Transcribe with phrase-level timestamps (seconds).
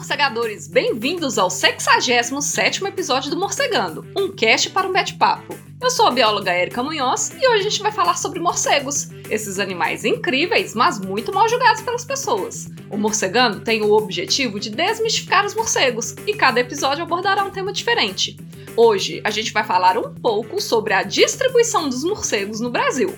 [0.00, 0.66] Morcegadores!
[0.66, 5.54] Bem-vindos ao 67 episódio do Morcegando, um cast para um bate-papo.
[5.78, 9.58] Eu sou a bióloga Erika Munhoz e hoje a gente vai falar sobre morcegos, esses
[9.58, 12.70] animais incríveis, mas muito mal julgados pelas pessoas.
[12.88, 17.70] O Morcegando tem o objetivo de desmistificar os morcegos e cada episódio abordará um tema
[17.70, 18.38] diferente.
[18.74, 23.14] Hoje a gente vai falar um pouco sobre a distribuição dos morcegos no Brasil.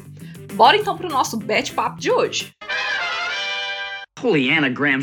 [0.55, 2.53] Bora então para o nosso bate-papo de hoje.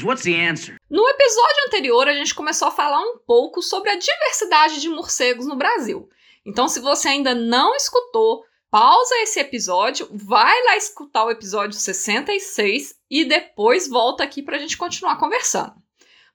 [0.05, 0.77] What's the answer?
[0.89, 5.45] No episódio anterior, a gente começou a falar um pouco sobre a diversidade de morcegos
[5.45, 6.07] no Brasil.
[6.45, 12.95] Então, se você ainda não escutou, pausa esse episódio, vai lá escutar o episódio 66
[13.11, 15.73] e depois volta aqui para a gente continuar conversando.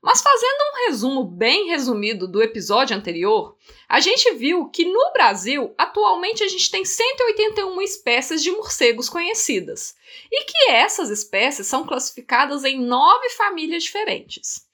[0.05, 3.57] Mas fazendo um resumo bem resumido do episódio anterior,
[3.89, 9.97] a gente viu que no Brasil, atualmente a gente tem 181 espécies de morcegos conhecidas,
[10.31, 14.67] e que essas espécies são classificadas em nove famílias diferentes.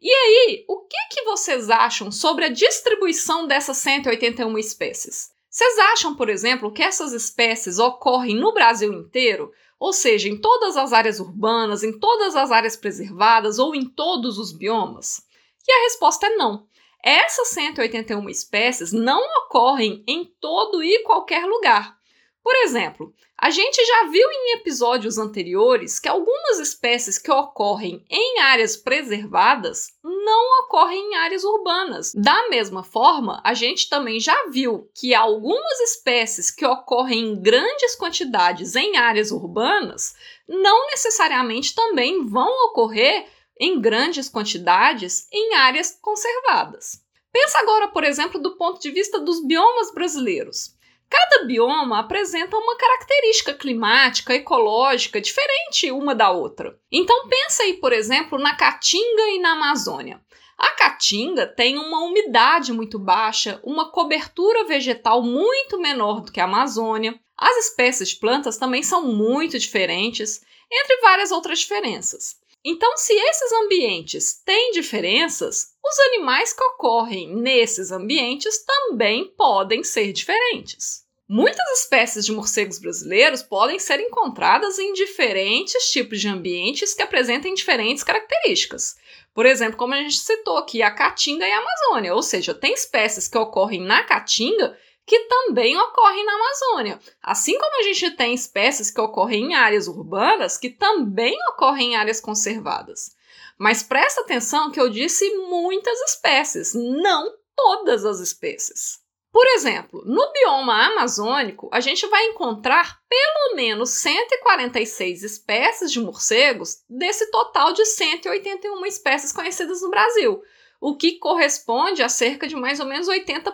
[0.00, 5.32] E aí, o que, que vocês acham sobre a distribuição dessas 181 espécies?
[5.50, 9.50] Vocês acham, por exemplo, que essas espécies ocorrem no Brasil inteiro?
[9.78, 14.38] Ou seja, em todas as áreas urbanas, em todas as áreas preservadas ou em todos
[14.38, 15.22] os biomas?
[15.66, 16.66] E a resposta é não.
[17.02, 21.96] Essas 181 espécies não ocorrem em todo e qualquer lugar.
[22.42, 28.40] Por exemplo, a gente já viu em episódios anteriores que algumas espécies que ocorrem em
[28.40, 32.12] áreas preservadas não ocorrem em áreas urbanas.
[32.14, 37.94] Da mesma forma, a gente também já viu que algumas espécies que ocorrem em grandes
[37.94, 40.14] quantidades em áreas urbanas
[40.48, 43.26] não necessariamente também vão ocorrer
[43.60, 47.02] em grandes quantidades em áreas conservadas.
[47.30, 50.74] Pensa agora, por exemplo, do ponto de vista dos biomas brasileiros.
[51.08, 56.78] Cada bioma apresenta uma característica climática, ecológica diferente uma da outra.
[56.90, 60.20] Então pensa aí, por exemplo, na Caatinga e na Amazônia.
[60.58, 66.44] A caatinga tem uma umidade muito baixa, uma cobertura vegetal muito menor do que a
[66.44, 67.18] Amazônia.
[67.36, 70.40] As espécies de plantas também são muito diferentes,
[70.72, 72.36] entre várias outras diferenças.
[72.64, 80.12] Então, se esses ambientes têm diferenças, os animais que ocorrem nesses ambientes também podem ser
[80.12, 81.05] diferentes.
[81.28, 87.52] Muitas espécies de morcegos brasileiros podem ser encontradas em diferentes tipos de ambientes que apresentem
[87.52, 88.96] diferentes características.
[89.34, 92.72] Por exemplo, como a gente citou aqui, a caatinga e a Amazônia, ou seja, tem
[92.72, 97.00] espécies que ocorrem na caatinga que também ocorrem na Amazônia.
[97.20, 101.96] Assim como a gente tem espécies que ocorrem em áreas urbanas que também ocorrem em
[101.96, 103.16] áreas conservadas.
[103.58, 109.05] Mas presta atenção que eu disse muitas espécies, não todas as espécies.
[109.36, 116.78] Por exemplo, no bioma amazônico, a gente vai encontrar pelo menos 146 espécies de morcegos
[116.88, 120.40] desse total de 181 espécies conhecidas no Brasil
[120.80, 123.52] o que corresponde a cerca de mais ou menos 80%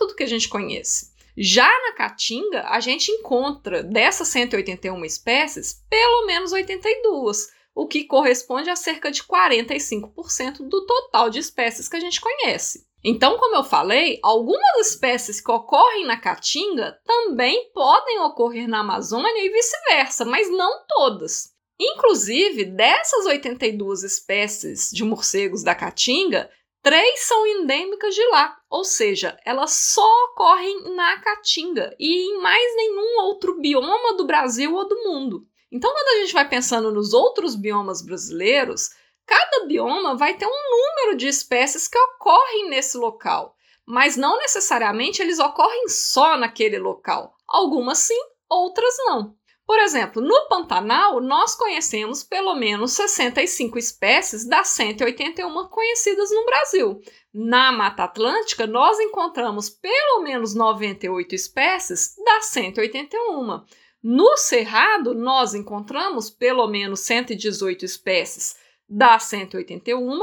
[0.00, 1.14] do que a gente conhece.
[1.34, 8.68] Já na Caatinga, a gente encontra dessas 181 espécies, pelo menos 82, o que corresponde
[8.68, 12.86] a cerca de 45% do total de espécies que a gente conhece.
[13.06, 19.44] Então, como eu falei, algumas espécies que ocorrem na Caatinga também podem ocorrer na Amazônia
[19.44, 21.52] e vice-versa, mas não todas.
[21.78, 26.48] Inclusive, dessas 82 espécies de morcegos da Caatinga,
[26.82, 32.74] três são endêmicas de lá, ou seja, elas só ocorrem na Caatinga e em mais
[32.76, 35.46] nenhum outro bioma do Brasil ou do mundo.
[35.70, 38.90] Então, quando a gente vai pensando nos outros biomas brasileiros,
[39.26, 43.54] cada bioma vai ter um número de espécies que ocorrem nesse local,
[43.86, 47.34] mas não necessariamente eles ocorrem só naquele local.
[47.46, 48.18] Algumas sim,
[48.48, 49.34] outras não.
[49.66, 57.00] Por exemplo, no Pantanal, nós conhecemos pelo menos 65 espécies das 181 conhecidas no Brasil.
[57.32, 63.64] Na Mata Atlântica, nós encontramos pelo menos 98 espécies das 181.
[64.02, 68.56] No Cerrado, nós encontramos pelo menos 118 espécies
[68.88, 70.18] das 181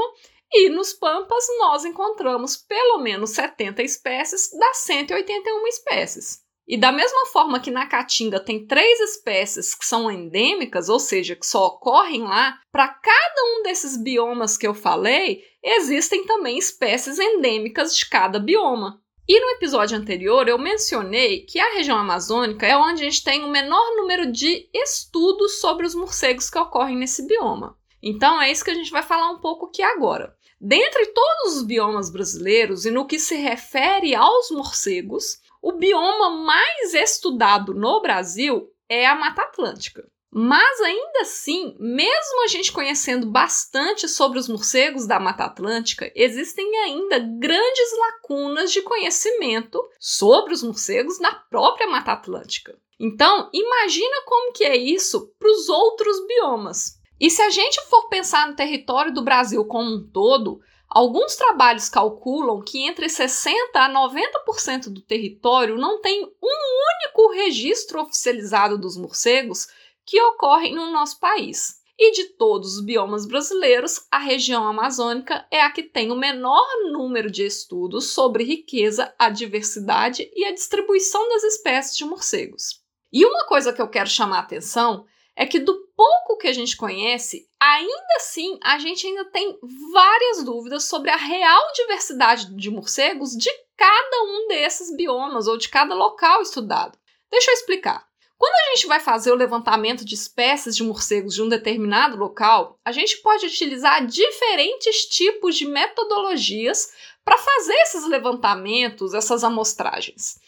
[0.52, 6.42] e nos Pampas nós encontramos pelo menos 70 espécies das 181 espécies.
[6.68, 11.34] E da mesma forma que na Caatinga tem três espécies que são endêmicas, ou seja,
[11.34, 17.18] que só ocorrem lá, para cada um desses biomas que eu falei, existem também espécies
[17.18, 19.02] endêmicas de cada bioma.
[19.28, 23.44] E no episódio anterior eu mencionei que a região amazônica é onde a gente tem
[23.44, 27.76] o menor número de estudos sobre os morcegos que ocorrem nesse bioma.
[28.02, 30.34] Então é isso que a gente vai falar um pouco aqui agora.
[30.60, 36.94] Dentre todos os biomas brasileiros e no que se refere aos morcegos, o bioma mais
[36.94, 40.04] estudado no Brasil é a Mata Atlântica.
[40.34, 46.74] Mas ainda assim, mesmo a gente conhecendo bastante sobre os morcegos da Mata Atlântica, existem
[46.78, 52.74] ainda grandes lacunas de conhecimento sobre os morcegos na própria Mata Atlântica.
[52.98, 57.01] Então, imagina como que é isso para os outros biomas.
[57.22, 61.88] E se a gente for pensar no território do Brasil como um todo, alguns trabalhos
[61.88, 68.96] calculam que entre 60 a 90% do território não tem um único registro oficializado dos
[68.96, 69.68] morcegos
[70.04, 71.80] que ocorrem no nosso país.
[71.96, 76.66] E de todos os biomas brasileiros, a região amazônica é a que tem o menor
[76.90, 82.82] número de estudos sobre riqueza, a diversidade e a distribuição das espécies de morcegos.
[83.12, 85.06] E uma coisa que eu quero chamar a atenção
[85.36, 89.58] é que do pouco que a gente conhece, ainda assim a gente ainda tem
[89.92, 95.68] várias dúvidas sobre a real diversidade de morcegos de cada um desses biomas ou de
[95.68, 96.98] cada local estudado.
[97.30, 98.06] Deixa eu explicar.
[98.42, 102.76] Quando a gente vai fazer o levantamento de espécies de morcegos de um determinado local,
[102.84, 106.92] a gente pode utilizar diferentes tipos de metodologias
[107.24, 110.40] para fazer esses levantamentos, essas amostragens.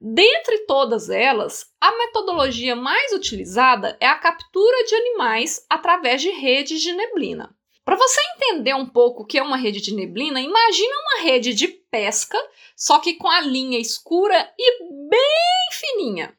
[0.00, 6.80] Dentre todas elas, a metodologia mais utilizada é a captura de animais através de redes
[6.80, 7.52] de neblina.
[7.84, 11.52] Para você entender um pouco o que é uma rede de neblina, imagina uma rede
[11.52, 12.38] de pesca,
[12.76, 16.36] só que com a linha escura e bem fininha.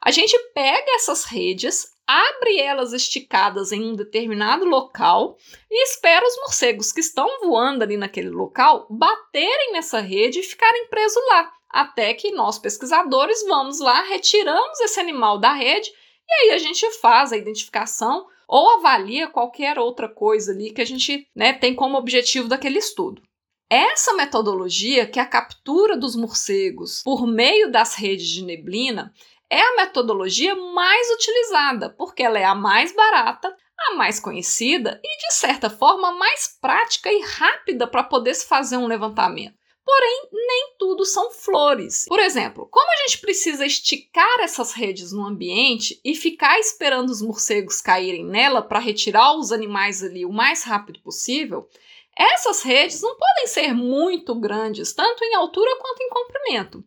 [0.00, 5.36] A gente pega essas redes, abre elas esticadas em um determinado local
[5.70, 10.88] e espera os morcegos que estão voando ali naquele local baterem nessa rede e ficarem
[10.88, 15.90] presos lá, até que nós pesquisadores vamos lá, retiramos esse animal da rede
[16.28, 20.86] e aí a gente faz a identificação ou avalia qualquer outra coisa ali que a
[20.86, 23.22] gente né, tem como objetivo daquele estudo.
[23.68, 29.12] Essa metodologia, que é a captura dos morcegos por meio das redes de neblina,
[29.50, 35.18] é a metodologia mais utilizada, porque ela é a mais barata, a mais conhecida e,
[35.18, 39.54] de certa forma, mais prática e rápida para poder se fazer um levantamento.
[39.84, 42.06] Porém, nem tudo são flores.
[42.08, 47.22] Por exemplo, como a gente precisa esticar essas redes no ambiente e ficar esperando os
[47.22, 51.68] morcegos caírem nela para retirar os animais ali o mais rápido possível,
[52.16, 56.84] essas redes não podem ser muito grandes, tanto em altura quanto em comprimento.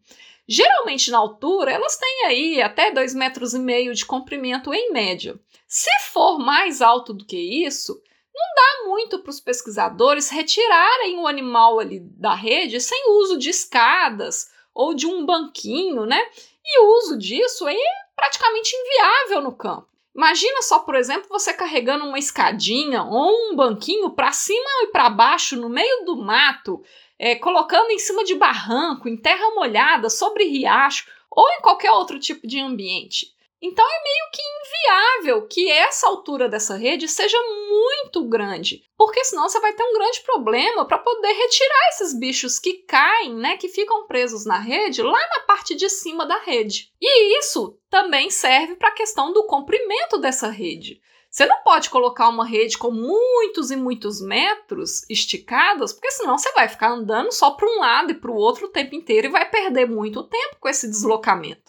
[0.48, 5.40] Geralmente na altura, elas têm aí até 2,5 metros e meio de comprimento em média.
[5.68, 8.02] Se for mais alto do que isso,
[8.34, 13.52] não dá muito para os pesquisadores retirarem o animal ali da rede sem uso de
[13.52, 16.20] escadas ou de um banquinho, né?
[16.66, 17.76] E o uso disso é
[18.16, 19.89] praticamente inviável no campo.
[20.16, 25.10] Imagina só, por exemplo, você carregando uma escadinha ou um banquinho para cima e para
[25.10, 26.84] baixo no meio do mato,
[27.18, 32.20] é, colocando em cima de barranco, em terra molhada, sobre riacho ou em qualquer outro
[32.20, 33.34] tipo de ambiente.
[33.62, 37.38] Então é meio que inviável que essa altura dessa rede seja
[37.70, 42.58] muito grande, porque senão você vai ter um grande problema para poder retirar esses bichos
[42.58, 46.90] que caem, né, que ficam presos na rede, lá na parte de cima da rede.
[47.02, 51.02] E isso também serve para a questão do comprimento dessa rede.
[51.30, 56.52] Você não pode colocar uma rede com muitos e muitos metros esticadas, porque senão você
[56.54, 59.32] vai ficar andando só para um lado e para o outro o tempo inteiro e
[59.32, 61.69] vai perder muito tempo com esse deslocamento.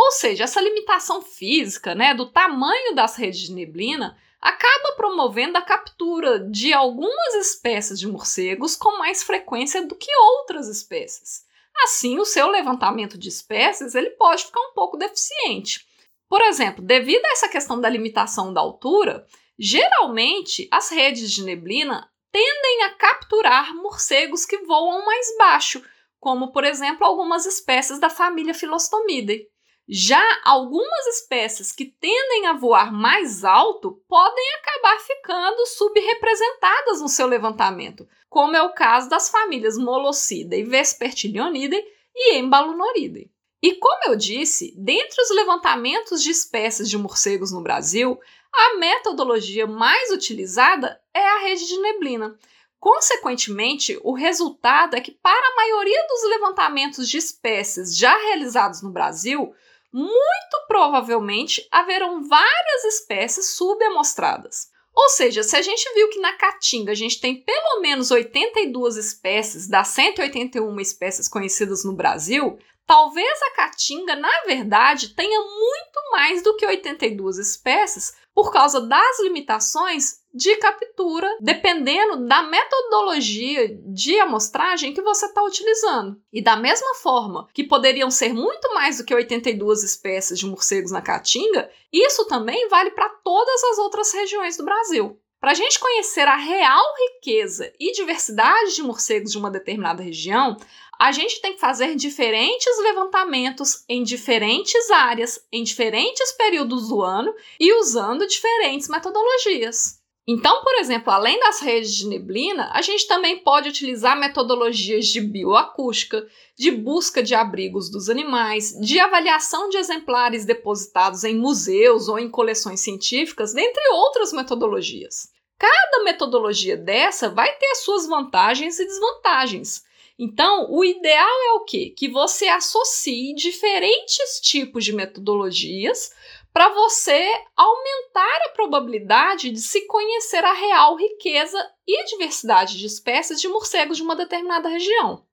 [0.00, 5.62] Ou seja, essa limitação física, né, do tamanho das redes de neblina, acaba promovendo a
[5.62, 11.44] captura de algumas espécies de morcegos com mais frequência do que outras espécies.
[11.84, 15.86] Assim, o seu levantamento de espécies ele pode ficar um pouco deficiente.
[16.30, 19.26] Por exemplo, devido a essa questão da limitação da altura,
[19.58, 25.84] geralmente as redes de neblina tendem a capturar morcegos que voam mais baixo,
[26.18, 29.46] como por exemplo algumas espécies da família Philostomidae.
[29.92, 37.26] Já algumas espécies que tendem a voar mais alto podem acabar ficando subrepresentadas no seu
[37.26, 43.32] levantamento, como é o caso das famílias Molocidae, Vespertilionidae e Embalunoridae.
[43.60, 48.16] E como eu disse, dentre os levantamentos de espécies de morcegos no Brasil,
[48.54, 52.38] a metodologia mais utilizada é a rede de neblina.
[52.78, 58.90] Consequentemente, o resultado é que, para a maioria dos levantamentos de espécies já realizados no
[58.90, 59.52] Brasil,
[59.92, 64.68] muito provavelmente haverão várias espécies subamostradas.
[64.94, 68.96] Ou seja, se a gente viu que na Caatinga a gente tem pelo menos 82
[68.96, 72.58] espécies das 181 espécies conhecidas no Brasil,
[72.90, 79.20] Talvez a caatinga, na verdade, tenha muito mais do que 82 espécies, por causa das
[79.20, 86.18] limitações de captura, dependendo da metodologia de amostragem que você está utilizando.
[86.32, 90.90] E da mesma forma que poderiam ser muito mais do que 82 espécies de morcegos
[90.90, 95.20] na Caatinga, isso também vale para todas as outras regiões do Brasil.
[95.38, 100.56] Para a gente conhecer a real riqueza e diversidade de morcegos de uma determinada região,
[101.00, 107.34] a gente tem que fazer diferentes levantamentos em diferentes áreas, em diferentes períodos do ano
[107.58, 109.98] e usando diferentes metodologias.
[110.28, 115.22] Então, por exemplo, além das redes de neblina, a gente também pode utilizar metodologias de
[115.22, 122.18] bioacústica, de busca de abrigos dos animais, de avaliação de exemplares depositados em museus ou
[122.18, 125.30] em coleções científicas, dentre outras metodologias.
[125.58, 129.88] Cada metodologia dessa vai ter suas vantagens e desvantagens.
[130.22, 131.94] Então, o ideal é o quê?
[131.96, 136.12] Que você associe diferentes tipos de metodologias
[136.52, 141.58] para você aumentar a probabilidade de se conhecer a real riqueza
[141.88, 145.24] e diversidade de espécies de morcegos de uma determinada região.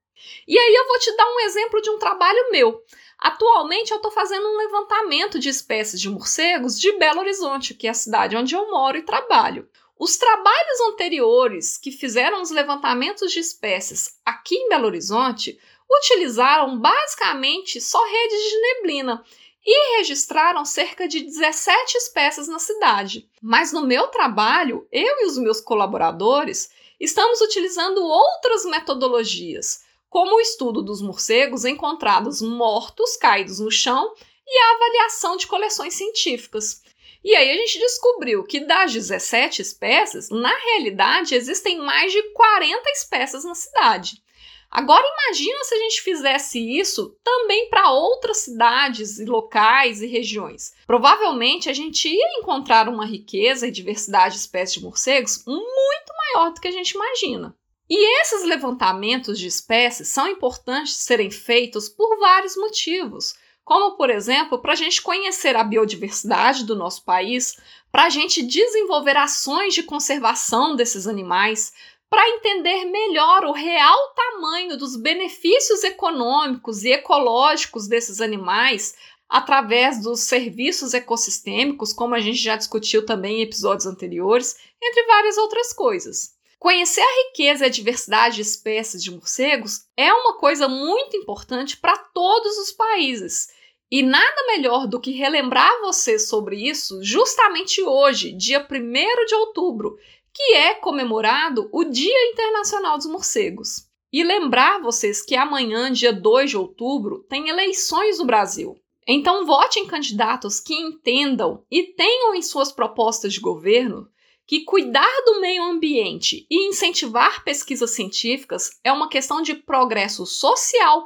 [0.47, 2.81] E aí eu vou te dar um exemplo de um trabalho meu.
[3.19, 7.89] Atualmente eu estou fazendo um levantamento de espécies de morcegos de Belo Horizonte, que é
[7.89, 9.67] a cidade onde eu moro e trabalho.
[9.99, 17.81] Os trabalhos anteriores que fizeram os levantamentos de espécies aqui em Belo Horizonte utilizaram basicamente
[17.81, 19.23] só redes de neblina
[19.65, 23.27] e registraram cerca de 17 espécies na cidade.
[23.41, 30.41] Mas no meu trabalho, eu e os meus colaboradores estamos utilizando outras metodologias, como o
[30.41, 34.13] estudo dos morcegos encontrados mortos, caídos no chão,
[34.45, 36.81] e a avaliação de coleções científicas.
[37.27, 42.89] E aí a gente descobriu que das 17 espécies, na realidade existem mais de 40
[42.91, 44.23] espécies na cidade.
[44.71, 50.73] Agora imagina se a gente fizesse isso também para outras cidades e locais e regiões.
[50.85, 56.53] Provavelmente a gente ia encontrar uma riqueza e diversidade de espécies de morcegos muito maior
[56.53, 57.53] do que a gente imagina.
[57.89, 63.35] E esses levantamentos de espécies são importantes serem feitos por vários motivos
[63.67, 67.57] como, por exemplo, para a gente conhecer a biodiversidade do nosso país,
[67.91, 71.73] para a gente desenvolver ações de conservação desses animais,
[72.09, 78.95] para entender melhor o real tamanho dos benefícios econômicos e ecológicos desses animais
[79.27, 85.37] através dos serviços ecossistêmicos, como a gente já discutiu também em episódios anteriores, entre várias
[85.37, 86.37] outras coisas.
[86.57, 91.75] Conhecer a riqueza e a diversidade de espécies de morcegos é uma coisa muito importante
[91.75, 93.56] para todos os países
[93.89, 99.97] e nada melhor do que relembrar você sobre isso justamente hoje, dia 1 de outubro,
[100.33, 103.87] que é comemorado o Dia Internacional dos Morcegos.
[104.11, 108.79] E lembrar vocês que amanhã, dia 2 de outubro, tem eleições no Brasil.
[109.07, 114.07] Então vote em candidatos que entendam e tenham em suas propostas de governo
[114.45, 121.05] que cuidar do meio ambiente e incentivar pesquisas científicas é uma questão de progresso social